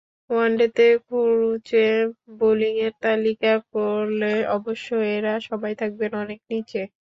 [0.29, 1.85] ওয়ানডেতে খরুচে
[2.39, 6.81] বোলিংয়ের তালিকা করলে অবশ্য এঁরা সবাই থাকবেন অনেক নিচে।